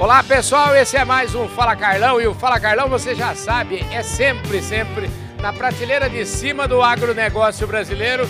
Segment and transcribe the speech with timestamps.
[0.00, 3.80] Olá pessoal, esse é mais um Fala Carlão e o Fala Carlão você já sabe,
[3.92, 5.10] é sempre, sempre
[5.42, 8.24] na prateleira de cima do agronegócio brasileiro.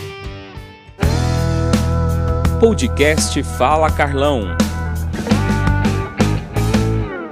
[2.59, 4.49] Podcast Fala Carlão.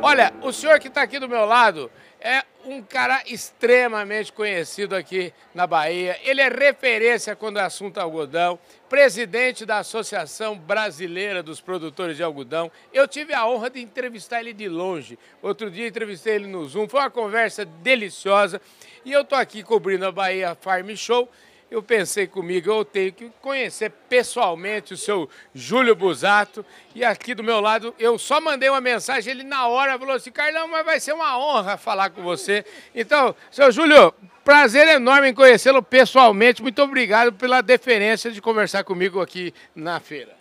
[0.00, 5.32] Olha, o senhor que está aqui do meu lado é um cara extremamente conhecido aqui
[5.52, 6.16] na Bahia.
[6.22, 8.56] Ele é referência quando é assunto algodão,
[8.88, 12.70] presidente da Associação Brasileira dos Produtores de Algodão.
[12.92, 15.18] Eu tive a honra de entrevistar ele de longe.
[15.42, 18.60] Outro dia entrevistei ele no Zoom, foi uma conversa deliciosa.
[19.04, 21.28] E eu estou aqui cobrindo a Bahia Farm Show
[21.70, 26.64] eu pensei comigo, eu tenho que conhecer pessoalmente o seu Júlio Busato.
[26.94, 30.30] E aqui do meu lado, eu só mandei uma mensagem, ele na hora falou assim,
[30.30, 32.64] Carlão, mas vai ser uma honra falar com você.
[32.94, 36.62] Então, seu Júlio, prazer enorme em conhecê-lo pessoalmente.
[36.62, 40.34] Muito obrigado pela deferência de conversar comigo aqui na feira.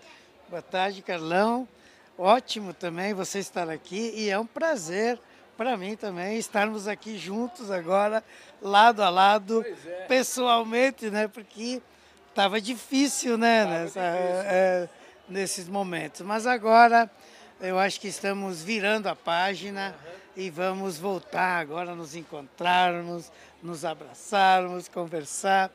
[0.49, 1.67] Boa tarde, Carlão.
[2.17, 5.19] Ótimo também você estar aqui e é um prazer
[5.57, 8.23] para mim também estarmos aqui juntos agora,
[8.61, 10.05] lado a lado, é.
[10.05, 11.27] pessoalmente, né?
[11.27, 11.81] Porque
[12.29, 13.63] estava difícil, né?
[13.63, 14.41] Tava nessa, difícil.
[14.45, 14.89] É,
[15.27, 16.21] nesses momentos.
[16.21, 17.09] Mas agora
[17.59, 20.43] eu acho que estamos virando a página uhum.
[20.43, 23.31] e vamos voltar agora nos encontrarmos,
[23.63, 25.71] nos abraçarmos, conversar,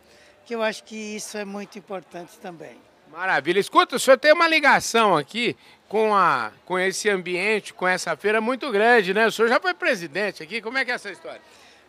[0.47, 2.79] que eu acho que isso é muito importante também.
[3.13, 3.61] Maravilha.
[3.61, 5.55] Escuta, o senhor tem uma ligação aqui
[5.87, 9.27] com, a, com esse ambiente, com essa feira muito grande, né?
[9.27, 11.43] O senhor já foi presidente aqui, como é que é essa história?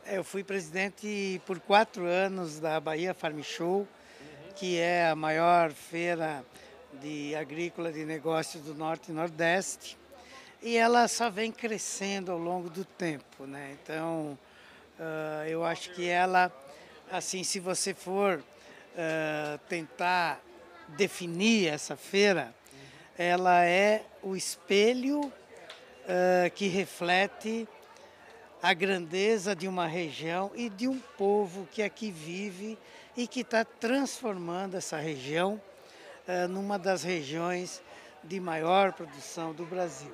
[0.05, 4.53] É, eu fui presidente por quatro anos da Bahia Farm Show, uhum.
[4.53, 6.43] que é a maior feira
[7.01, 9.97] de agrícola de negócios do Norte e Nordeste.
[10.61, 13.77] E ela só vem crescendo ao longo do tempo, né?
[13.81, 14.37] Então,
[14.99, 16.51] uh, eu acho que ela,
[17.09, 20.41] assim, se você for uh, tentar
[20.89, 22.53] definir essa feira,
[23.17, 27.67] ela é o espelho uh, que reflete
[28.61, 32.77] a grandeza de uma região e de um povo que aqui vive
[33.15, 35.61] e que está transformando essa região
[36.27, 37.81] uh, numa das regiões
[38.23, 40.13] de maior produção do Brasil.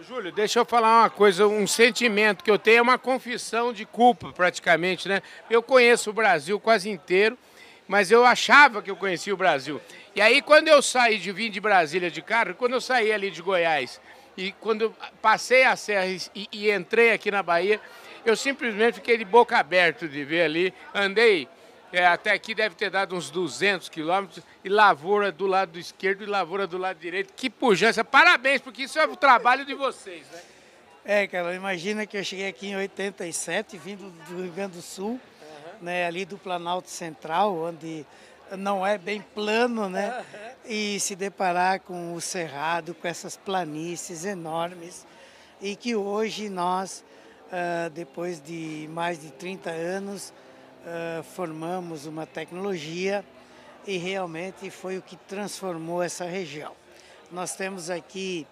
[0.00, 3.84] Júlio, deixa eu falar uma coisa, um sentimento que eu tenho, é uma confissão de
[3.84, 5.20] culpa praticamente, né?
[5.50, 7.36] Eu conheço o Brasil quase inteiro,
[7.88, 9.80] mas eu achava que eu conhecia o Brasil.
[10.14, 13.30] E aí, quando eu saí de vir de Brasília de carro, quando eu saí ali
[13.30, 14.00] de Goiás,
[14.36, 17.80] e quando passei a serra e, e entrei aqui na Bahia,
[18.24, 20.74] eu simplesmente fiquei de boca aberta de ver ali.
[20.94, 21.48] Andei
[21.92, 26.26] é, até aqui, deve ter dado uns 200 quilômetros, e lavoura do lado esquerdo e
[26.26, 27.34] lavoura do lado direito.
[27.34, 28.02] Que pujança!
[28.02, 30.40] Parabéns, porque isso é o trabalho de vocês, né?
[31.04, 35.20] É, cara, imagina que eu cheguei aqui em 87, vindo do Rio Grande do Sul,
[35.82, 38.06] né, ali do Planalto Central, onde
[38.56, 40.24] não é bem plano, né?
[40.64, 45.06] E se deparar com o cerrado, com essas planícies enormes,
[45.60, 47.04] e que hoje nós,
[47.50, 50.32] ah, depois de mais de 30 anos,
[50.86, 53.24] ah, formamos uma tecnologia
[53.86, 56.72] e realmente foi o que transformou essa região.
[57.30, 58.46] Nós temos aqui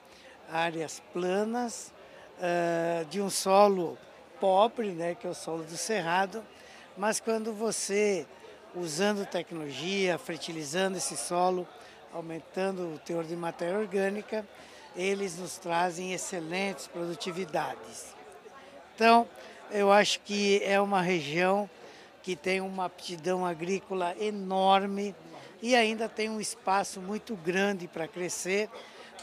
[0.50, 1.92] áreas planas,
[2.40, 3.98] ah, de um solo
[4.40, 6.42] pobre, né, que é o solo do cerrado,
[6.96, 8.26] mas quando você,
[8.74, 11.66] usando tecnologia, fertilizando esse solo,
[12.12, 14.46] aumentando o teor de matéria orgânica,
[14.96, 18.14] eles nos trazem excelentes produtividades.
[18.94, 19.26] Então,
[19.70, 21.70] eu acho que é uma região
[22.22, 25.14] que tem uma aptidão agrícola enorme
[25.62, 28.68] e ainda tem um espaço muito grande para crescer,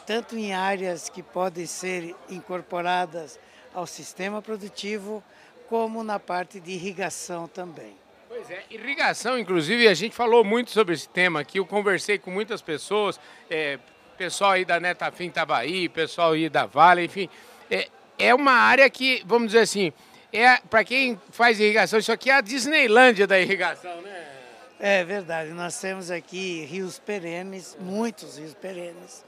[0.05, 3.39] tanto em áreas que podem ser incorporadas
[3.73, 5.23] ao sistema produtivo,
[5.69, 7.95] como na parte de irrigação também.
[8.27, 12.29] Pois é, irrigação, inclusive, a gente falou muito sobre esse tema aqui, eu conversei com
[12.29, 13.19] muitas pessoas,
[13.49, 13.79] é,
[14.17, 17.29] pessoal aí da Netafim estava aí, pessoal aí da Vale, enfim,
[17.69, 17.87] é,
[18.19, 19.93] é uma área que, vamos dizer assim,
[20.31, 24.33] é para quem faz irrigação, isso aqui é a Disneylândia da irrigação, né?
[24.79, 29.25] É verdade, nós temos aqui rios perenes, muitos rios perenes,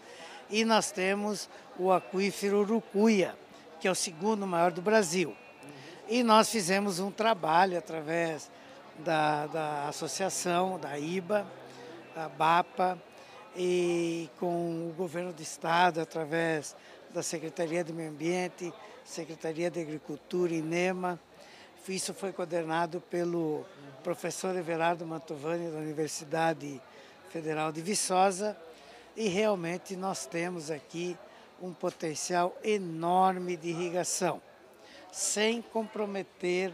[0.50, 3.36] e nós temos o aquífero Urucuia,
[3.80, 5.36] que é o segundo maior do Brasil.
[6.12, 8.50] E nós fizemos um trabalho através
[8.98, 11.46] da, da associação, da IBA,
[12.16, 12.98] a BAPA,
[13.56, 16.76] e com o governo do estado, através
[17.14, 18.74] da Secretaria do Meio Ambiente,
[19.06, 21.20] Secretaria de Agricultura, INEMA.
[21.88, 23.64] Isso foi coordenado pelo
[24.04, 26.82] professor Everardo Mantovani, da Universidade
[27.30, 28.58] Federal de Viçosa,
[29.16, 31.16] e realmente nós temos aqui
[31.62, 34.42] um potencial enorme de irrigação
[35.12, 36.74] sem comprometer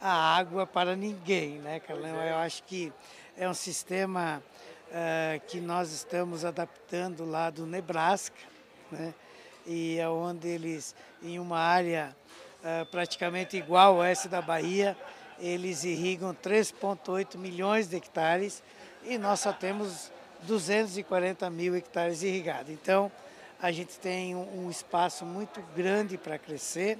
[0.00, 2.22] a água para ninguém, né, Carlão?
[2.22, 2.92] Eu acho que
[3.36, 4.42] é um sistema
[4.88, 8.36] uh, que nós estamos adaptando lá do Nebraska,
[8.90, 9.14] né?
[9.66, 12.14] e é onde eles, em uma área
[12.60, 14.96] uh, praticamente igual a essa da Bahia,
[15.38, 18.62] eles irrigam 3,8 milhões de hectares
[19.04, 22.70] e nós só temos 240 mil hectares irrigados.
[22.70, 23.10] Então,
[23.60, 26.98] a gente tem um espaço muito grande para crescer.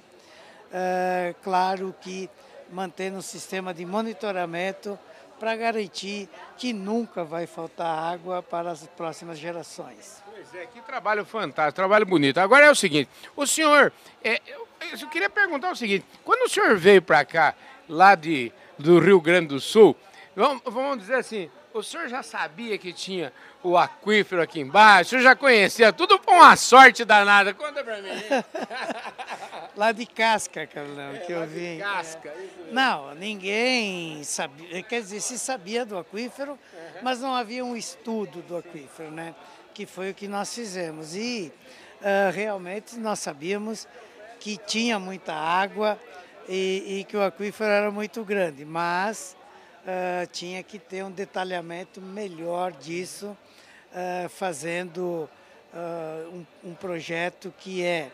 [0.75, 2.29] Uh, claro que
[2.69, 4.99] mantendo um sistema de monitoramento
[5.39, 6.27] para garantir
[6.57, 10.21] que nunca vai faltar água para as próximas gerações.
[10.29, 12.39] Pois é, que trabalho fantástico, trabalho bonito.
[12.39, 14.67] Agora é o seguinte, o senhor, é, eu,
[14.99, 17.55] eu queria perguntar o seguinte, quando o senhor veio para cá,
[17.87, 19.95] lá de, do Rio Grande do Sul,
[20.35, 23.31] vamos, vamos dizer assim, o senhor já sabia que tinha
[23.63, 25.07] o aquífero aqui embaixo?
[25.07, 27.53] O senhor já conhecia tudo com uma sorte danada?
[27.53, 28.09] Conta pra mim.
[29.75, 31.79] lá de casca, Carlão, é, que eu vim.
[31.79, 32.29] casca.
[32.29, 32.71] É.
[32.71, 36.99] Não, ninguém sabia, quer dizer, se sabia do aquífero, uhum.
[37.01, 39.35] mas não havia um estudo do aquífero, né?
[39.73, 41.15] Que foi o que nós fizemos.
[41.15, 41.51] E
[42.01, 43.87] uh, realmente nós sabíamos
[44.39, 45.99] que tinha muita água
[46.47, 49.35] e, e que o aquífero era muito grande, mas
[49.81, 53.35] uh, tinha que ter um detalhamento melhor disso,
[53.91, 55.29] uh, fazendo
[56.31, 58.09] um, um, projeto que é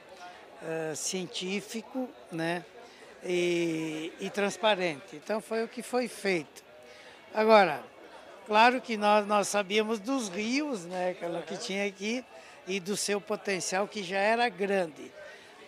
[0.95, 2.63] científico né,
[3.23, 5.15] e, e transparente.
[5.15, 6.63] Então foi o que foi feito.
[7.33, 7.81] Agora,
[8.45, 11.15] claro que nós, nós sabíamos dos rios, né,
[11.47, 12.23] que tinha aqui,
[12.67, 15.11] e do seu potencial que já era grande.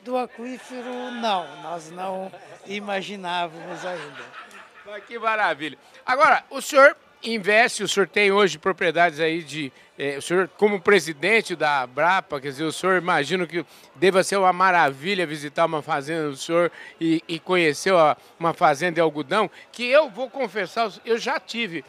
[0.03, 2.31] Do aquífero, não, nós não
[2.65, 5.01] imaginávamos ainda.
[5.07, 5.77] Que maravilha.
[6.05, 9.71] Agora, o senhor investe, o senhor tem hoje propriedades aí de.
[9.97, 13.63] É, o senhor, como presidente da Brapa, quer dizer, o senhor imagino que
[13.95, 17.93] deva ser uma maravilha visitar uma fazenda do senhor e, e conhecer
[18.39, 21.85] uma fazenda de algodão, que eu vou confessar, eu já tive.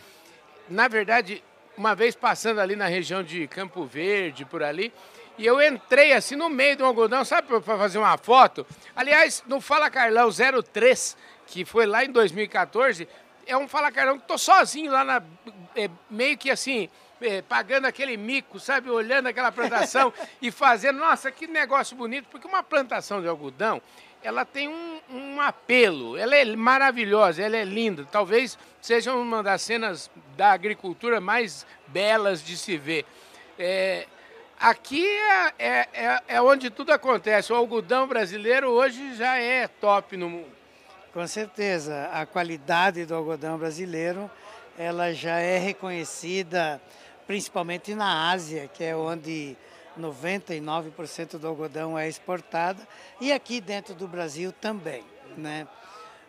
[0.68, 1.42] Na verdade,
[1.76, 4.92] uma vez passando ali na região de Campo Verde, por ali,
[5.36, 8.64] e eu entrei assim no meio do algodão, sabe, para fazer uma foto?
[8.94, 11.16] Aliás, no Fala Carlão 03,
[11.46, 13.08] que foi lá em 2014,
[13.46, 15.22] é um Fala Carlão que tô sozinho lá na.
[15.76, 16.88] É, meio que assim,
[17.20, 18.90] é, pagando aquele mico, sabe?
[18.90, 20.98] Olhando aquela plantação e fazendo.
[20.98, 23.80] Nossa, que negócio bonito, porque uma plantação de algodão.
[24.22, 28.06] Ela tem um, um apelo, ela é maravilhosa, ela é linda.
[28.10, 33.04] Talvez seja uma das cenas da agricultura mais belas de se ver.
[33.58, 34.06] É,
[34.58, 37.52] aqui é, é, é, é onde tudo acontece.
[37.52, 40.63] O algodão brasileiro hoje já é top no mundo.
[41.14, 44.28] Com certeza, a qualidade do algodão brasileiro,
[44.76, 46.82] ela já é reconhecida
[47.24, 49.56] principalmente na Ásia, que é onde
[49.96, 52.84] 99% do algodão é exportado,
[53.20, 55.04] e aqui dentro do Brasil também,
[55.38, 55.68] né?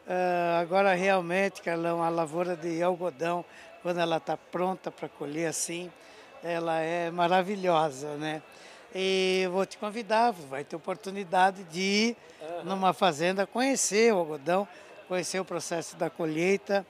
[0.05, 3.43] Uh, agora realmente, Carlão, a lavoura de algodão,
[3.81, 5.91] quando ela está pronta para colher assim,
[6.43, 8.39] ela é maravilhosa, né?
[8.93, 12.17] E vou te convidar, vai ter oportunidade de ir
[12.57, 12.63] uhum.
[12.63, 14.67] numa fazenda conhecer o algodão,
[15.07, 16.85] conhecer o processo da colheita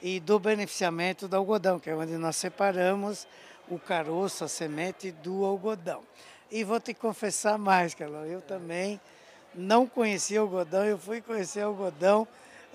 [0.00, 3.26] e do beneficiamento do algodão, que é onde nós separamos
[3.68, 6.02] o caroço, a semente do algodão.
[6.50, 9.00] E vou te confessar mais, Carlão, eu também
[9.54, 12.26] não conhecia algodão, eu fui conhecer algodão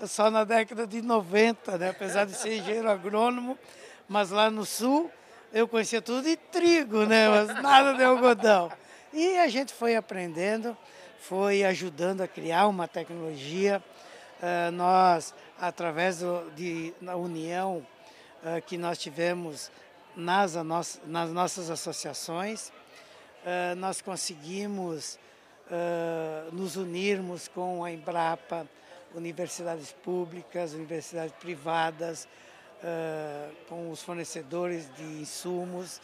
[0.06, 1.90] só na década de 90, né?
[1.90, 3.58] apesar de ser engenheiro agrônomo,
[4.08, 5.10] mas lá no sul
[5.52, 7.28] eu conhecia tudo de trigo, né?
[7.28, 8.72] Mas nada de algodão.
[9.12, 10.76] E a gente foi aprendendo,
[11.28, 13.82] foi ajudando a criar uma tecnologia.
[14.42, 17.86] Uh, nós, através do, de na união
[18.42, 19.70] uh, que nós tivemos
[20.14, 20.54] nas,
[21.06, 25.18] nas nossas associações, uh, nós conseguimos
[26.52, 28.68] nos unirmos com a Embrapa,
[29.14, 32.28] universidades públicas, universidades privadas,
[33.66, 36.02] com os fornecedores de insumos,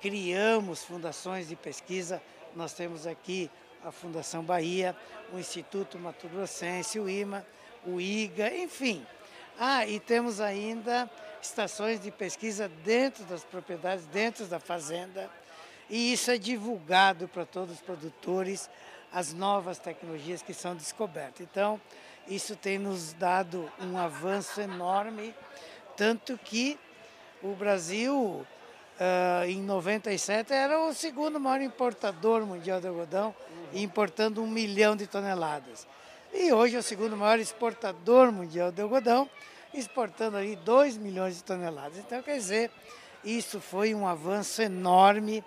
[0.00, 2.22] criamos fundações de pesquisa.
[2.56, 3.50] Nós temos aqui
[3.84, 4.96] a Fundação Bahia,
[5.32, 7.46] o Instituto Mato Grossense, o IMA,
[7.84, 9.06] o IGA, enfim.
[9.58, 11.10] Ah, e temos ainda
[11.40, 15.30] estações de pesquisa dentro das propriedades, dentro da fazenda,
[15.90, 18.70] e isso é divulgado para todos os produtores,
[19.12, 21.40] as novas tecnologias que são descobertas.
[21.40, 21.80] Então,
[22.26, 25.34] isso tem nos dado um avanço enorme
[25.96, 26.78] tanto que
[27.42, 28.46] o Brasil,
[29.02, 33.34] uh, em 97, era o segundo maior importador mundial de algodão,
[33.74, 35.86] importando um milhão de toneladas.
[36.32, 39.28] E hoje é o segundo maior exportador mundial de algodão,
[39.74, 41.98] exportando ali 2 milhões de toneladas.
[41.98, 42.70] Então, quer dizer,
[43.24, 45.44] isso foi um avanço enorme.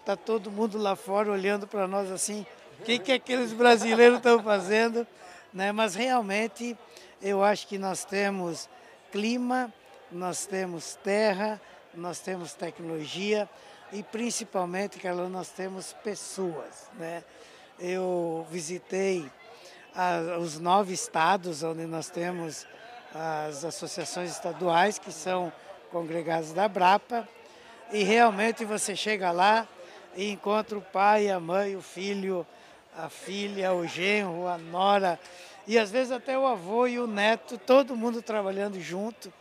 [0.00, 2.44] Está todo mundo lá fora olhando para nós assim,
[2.78, 5.06] o que, que aqueles brasileiros estão fazendo?
[5.52, 5.72] Né?
[5.72, 6.76] Mas realmente
[7.22, 8.68] eu acho que nós temos
[9.10, 9.72] clima,
[10.12, 11.60] nós temos terra,
[11.96, 13.48] nós temos tecnologia
[13.92, 17.22] e principalmente, Carlão, nós temos pessoas, né?
[17.78, 19.30] eu visitei
[19.94, 22.66] a, os nove estados onde nós temos
[23.14, 25.52] as associações estaduais que são
[25.90, 27.26] congregadas da Brapa
[27.92, 29.66] e realmente você chega lá
[30.14, 32.46] e encontra o pai, a mãe, o filho,
[32.96, 35.18] a filha, o genro, a nora
[35.66, 39.32] e às vezes até o avô e o neto, todo mundo trabalhando junto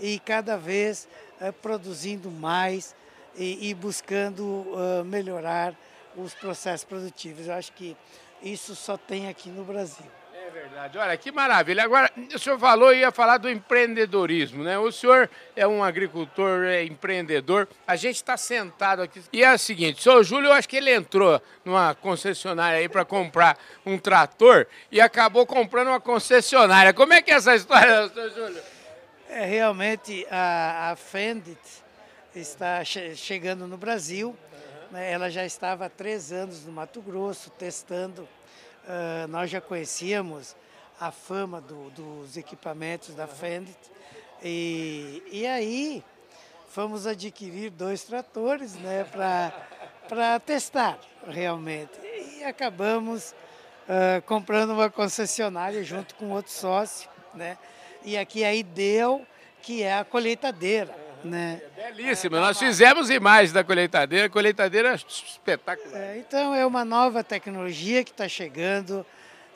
[0.00, 1.08] e cada vez
[1.40, 2.94] é, produzindo mais
[3.36, 5.74] e, e buscando uh, melhorar
[6.16, 7.46] os processos produtivos.
[7.46, 7.96] Eu acho que
[8.42, 10.06] isso só tem aqui no Brasil.
[10.46, 10.96] É verdade.
[10.96, 11.84] Olha, que maravilha.
[11.84, 14.78] Agora, o senhor falou e ia falar do empreendedorismo, né?
[14.78, 17.68] O senhor é um agricultor, é empreendedor.
[17.86, 19.22] A gente está sentado aqui.
[19.30, 22.88] E é o seguinte, o senhor Júlio, eu acho que ele entrou numa concessionária aí
[22.88, 26.94] para comprar um trator e acabou comprando uma concessionária.
[26.94, 28.77] Como é que é essa história, senhor Júlio?
[29.28, 31.60] É, realmente, a, a Fendit
[32.34, 34.36] está che chegando no Brasil.
[34.90, 35.12] Né?
[35.12, 38.26] Ela já estava há três anos no Mato Grosso testando
[38.88, 40.56] Uh, nós já conhecíamos
[40.98, 43.76] a fama do, dos equipamentos da Fendt
[44.42, 46.02] e, e aí
[46.70, 49.04] fomos adquirir dois tratores né,
[50.08, 52.00] para testar realmente.
[52.02, 57.10] E acabamos uh, comprando uma concessionária junto com outro sócio.
[57.34, 57.58] Né?
[58.04, 59.26] E aqui a Ideu,
[59.62, 60.94] que é a colheitadeira.
[61.24, 61.60] Né?
[61.76, 62.40] É belíssima.
[62.40, 66.00] Nós fizemos imagens da colheitadeira, colheitadeira espetacular.
[66.00, 69.04] É, então é uma nova tecnologia que está chegando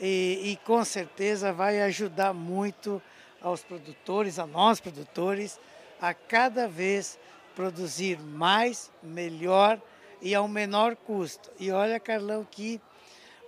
[0.00, 3.00] e, e, com certeza vai ajudar muito
[3.40, 5.60] aos produtores, a nós produtores,
[6.00, 7.18] a cada vez
[7.54, 9.80] produzir mais, melhor
[10.20, 11.50] e a um menor custo.
[11.58, 12.80] E olha, Carlão, que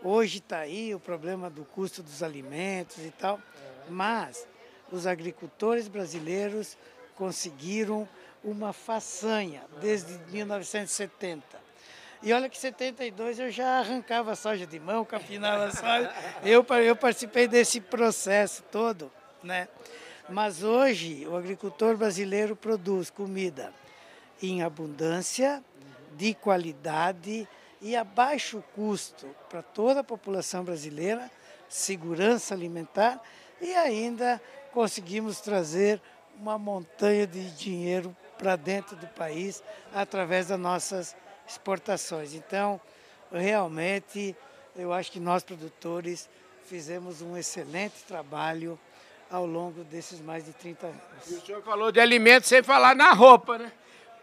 [0.02, 3.40] hoje está aí o problema do custo dos alimentos e tal,
[3.88, 4.46] mas
[4.94, 6.78] os agricultores brasileiros
[7.16, 8.08] conseguiram
[8.42, 11.42] uma façanha desde 1970.
[12.22, 16.14] E olha que em 72 eu já arrancava a soja de mão, capinava a soja.
[16.42, 19.10] Eu, eu participei desse processo todo,
[19.42, 19.68] né?
[20.28, 23.72] Mas hoje o agricultor brasileiro produz comida
[24.40, 25.62] em abundância,
[26.16, 27.46] de qualidade
[27.82, 31.30] e a baixo custo para toda a população brasileira,
[31.68, 33.20] segurança alimentar
[33.60, 34.40] e ainda
[34.74, 36.02] conseguimos trazer
[36.38, 39.62] uma montanha de dinheiro para dentro do país
[39.94, 41.16] através das nossas
[41.48, 42.34] exportações.
[42.34, 42.80] Então,
[43.32, 44.36] realmente,
[44.74, 46.28] eu acho que nós produtores
[46.66, 48.76] fizemos um excelente trabalho
[49.30, 51.00] ao longo desses mais de 30 anos.
[51.30, 53.70] E o senhor falou de alimentos sem falar na roupa, né?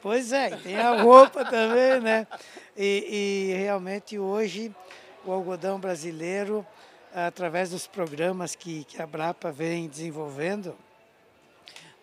[0.01, 2.27] Pois é, tem a roupa também, né?
[2.75, 4.75] E, e, realmente hoje
[5.23, 6.65] o algodão brasileiro,
[7.13, 10.75] através dos programas que, que a Brapa vem desenvolvendo,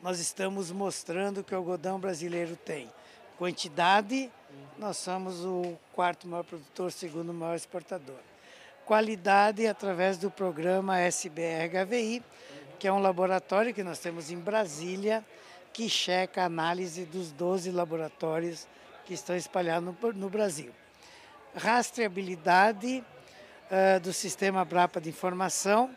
[0.03, 2.91] nós estamos mostrando que o algodão brasileiro tem
[3.37, 4.31] quantidade,
[4.79, 8.19] nós somos o quarto maior produtor, segundo maior exportador.
[8.85, 12.23] Qualidade através do programa SBR-HVI,
[12.79, 15.25] que é um laboratório que nós temos em Brasília,
[15.73, 18.67] que checa a análise dos 12 laboratórios
[19.05, 20.73] que estão espalhados no, no Brasil.
[21.55, 23.05] Rastreabilidade
[23.71, 25.91] uh, do sistema BRAPA de informação,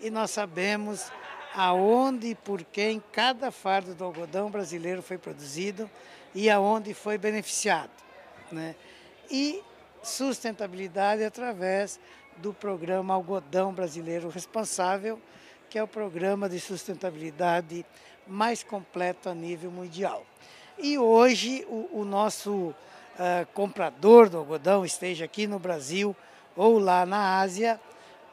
[0.00, 1.10] e nós sabemos
[1.54, 5.88] aonde e por quem cada fardo do algodão brasileiro foi produzido
[6.34, 7.92] e aonde foi beneficiado.
[8.50, 8.74] Né?
[9.30, 9.62] E
[10.02, 11.98] sustentabilidade através
[12.36, 15.20] do programa Algodão Brasileiro Responsável,
[15.70, 17.86] que é o programa de sustentabilidade
[18.26, 20.26] mais completo a nível mundial.
[20.78, 22.74] E hoje o, o nosso uh,
[23.54, 26.16] comprador do algodão, esteja aqui no Brasil
[26.56, 27.80] ou lá na Ásia,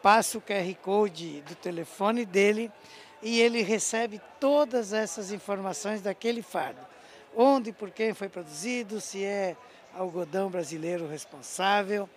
[0.02, 2.72] passa o QR Code do telefone dele
[3.22, 6.80] e ele recebe todas essas informações daquele fardo.
[7.36, 9.56] Onde e por quem foi produzido, se é
[9.96, 12.10] algodão brasileiro responsável.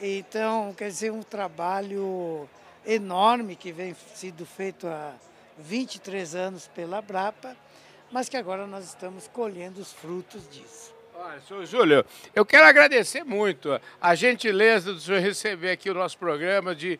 [0.00, 2.48] Então, quer dizer, um trabalho
[2.86, 5.12] enorme que vem sido feito há
[5.58, 7.56] 23 anos pela Brapa,
[8.10, 10.97] mas que agora nós estamos colhendo os frutos disso.
[11.20, 16.16] Olha, senhor Júlio, eu quero agradecer muito a gentileza do senhor receber aqui o nosso
[16.16, 16.96] programa, de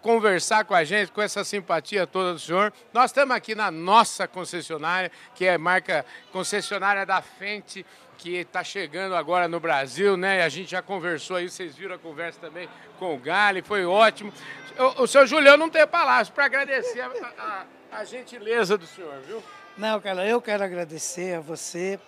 [0.00, 2.72] conversar com a gente, com essa simpatia toda do senhor.
[2.92, 7.84] Nós estamos aqui na nossa concessionária, que é a marca concessionária da Fente,
[8.16, 10.44] que está chegando agora no Brasil, né?
[10.44, 14.32] A gente já conversou aí, vocês viram a conversa também com o Gali, foi ótimo.
[14.78, 19.20] O, o senhor Julião não tem palavras para agradecer a, a, a gentileza do senhor,
[19.26, 19.42] viu?
[19.76, 21.98] Não, cara, eu quero agradecer a você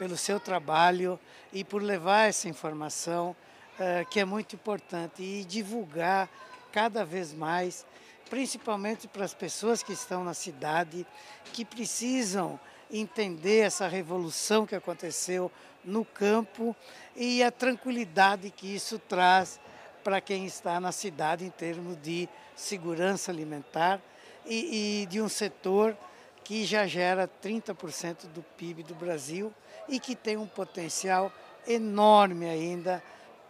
[0.00, 1.20] pelo seu trabalho
[1.52, 3.36] e por levar essa informação
[3.78, 6.26] uh, que é muito importante e divulgar
[6.72, 7.84] cada vez mais,
[8.30, 11.06] principalmente para as pessoas que estão na cidade,
[11.52, 12.58] que precisam
[12.90, 15.52] entender essa revolução que aconteceu
[15.84, 16.74] no campo
[17.14, 19.60] e a tranquilidade que isso traz
[20.02, 22.26] para quem está na cidade em termos de
[22.56, 24.00] segurança alimentar
[24.46, 25.94] e, e de um setor
[26.42, 29.52] que já gera 30% do PIB do Brasil
[29.90, 31.30] e que tem um potencial
[31.66, 33.02] enorme ainda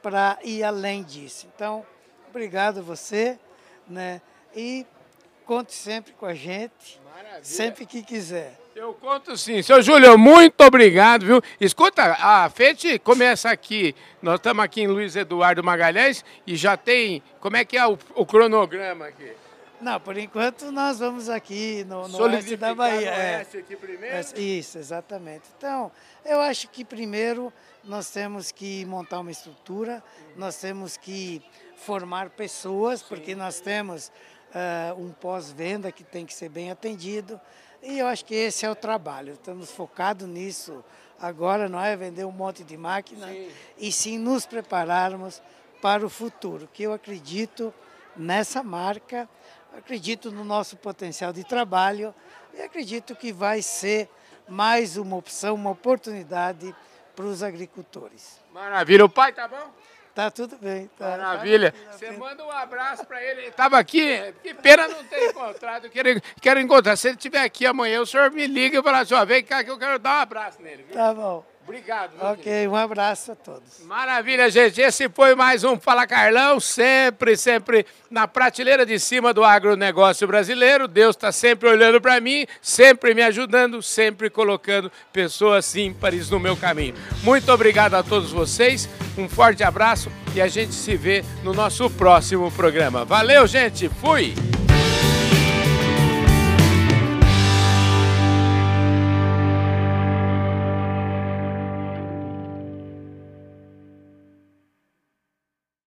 [0.02, 1.46] para ir além disso.
[1.54, 1.86] Então,
[2.28, 3.38] obrigado a você,
[3.86, 4.20] né?
[4.56, 4.86] E
[5.44, 7.44] conte sempre com a gente, Maravilha.
[7.44, 8.58] sempre que quiser.
[8.74, 9.60] Eu conto sim.
[9.62, 11.42] Seu Júlio, muito obrigado, viu?
[11.60, 17.22] Escuta, a FET começa aqui, nós estamos aqui em Luiz Eduardo Magalhães e já tem,
[17.40, 19.32] como é que é o, o cronograma aqui?
[19.80, 23.10] Não, por enquanto nós vamos aqui no, no oeste da Bahia.
[23.10, 23.36] No é.
[23.38, 24.14] oeste aqui primeiro?
[24.14, 25.44] É, isso, exatamente.
[25.56, 25.90] Então,
[26.24, 30.02] eu acho que primeiro nós temos que montar uma estrutura,
[30.36, 31.42] nós temos que
[31.76, 34.12] formar pessoas, porque nós temos
[34.50, 37.40] uh, um pós-venda que tem que ser bem atendido.
[37.82, 39.32] E eu acho que esse é o trabalho.
[39.32, 40.84] Estamos focados nisso
[41.18, 43.50] agora, não é vender um monte de máquina, sim.
[43.78, 45.42] e sim nos prepararmos
[45.80, 47.72] para o futuro, que eu acredito
[48.16, 49.28] nessa marca,
[49.76, 52.14] acredito no nosso potencial de trabalho
[52.54, 54.08] e acredito que vai ser
[54.48, 56.74] mais uma opção, uma oportunidade
[57.14, 58.40] para os agricultores.
[58.52, 59.04] Maravilha.
[59.04, 59.72] O pai tá bom?
[60.14, 60.90] Tá tudo bem.
[60.98, 61.72] Tá, Maravilha.
[61.72, 63.42] Tá Você manda um abraço para ele.
[63.42, 65.86] Ele estava aqui, que pena não ter encontrado.
[65.86, 66.96] Eu quero, quero encontrar.
[66.96, 69.62] Se ele estiver aqui amanhã, o senhor me liga e fala assim: ó, vem cá
[69.62, 70.82] que eu quero dar um abraço nele.
[70.82, 70.94] Viu?
[70.94, 71.44] Tá bom.
[71.70, 72.10] Obrigado.
[72.20, 72.72] Ok, querido.
[72.72, 73.84] um abraço a todos.
[73.84, 74.80] Maravilha, gente.
[74.80, 80.88] Esse foi mais um Fala Carlão, sempre, sempre na prateleira de cima do agronegócio brasileiro.
[80.88, 86.56] Deus está sempre olhando para mim, sempre me ajudando, sempre colocando pessoas ímpares no meu
[86.56, 86.94] caminho.
[87.22, 91.88] Muito obrigado a todos vocês, um forte abraço e a gente se vê no nosso
[91.88, 93.04] próximo programa.
[93.04, 93.88] Valeu, gente.
[93.88, 94.34] Fui!